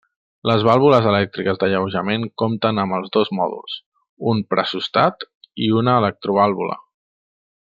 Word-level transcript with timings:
Les 0.51 0.63
vàlvules 0.67 1.07
elèctriques 1.09 1.59
d'alleujament 1.63 2.25
compten 2.43 2.83
amb 2.85 2.97
els 2.99 3.13
dos 3.17 3.31
mòduls, 3.41 3.75
un 4.33 4.41
pressòstat 4.55 5.29
i 5.67 5.69
una 5.83 5.95
electrovàlvula. 6.05 6.81